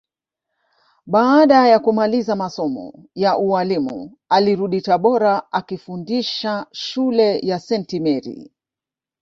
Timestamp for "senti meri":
7.59-8.51